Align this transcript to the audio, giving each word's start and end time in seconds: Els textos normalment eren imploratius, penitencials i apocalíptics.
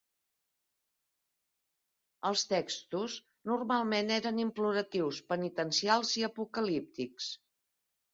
Els 2.29 2.45
textos 2.53 3.17
normalment 3.51 4.09
eren 4.15 4.39
imploratius, 4.45 5.19
penitencials 5.35 6.15
i 6.23 6.27
apocalíptics. 6.29 7.29